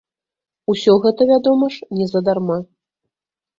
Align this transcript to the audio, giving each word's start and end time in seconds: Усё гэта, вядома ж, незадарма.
Усё 0.73 0.95
гэта, 1.03 1.27
вядома 1.33 1.71
ж, 1.77 1.87
незадарма. 2.01 2.59